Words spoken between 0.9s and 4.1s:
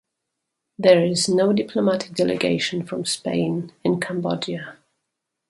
is no diplomatic delegation from Spain in